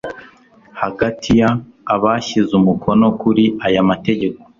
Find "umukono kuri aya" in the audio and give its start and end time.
2.59-3.81